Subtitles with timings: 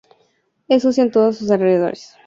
[0.67, 2.15] Es sucia en todos sus alrededores.